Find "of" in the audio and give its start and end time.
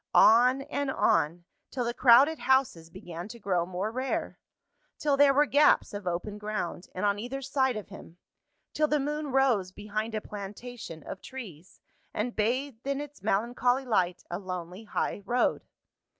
5.93-6.07, 7.77-7.89, 11.03-11.21